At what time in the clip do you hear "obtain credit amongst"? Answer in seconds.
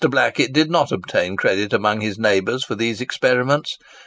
0.91-2.01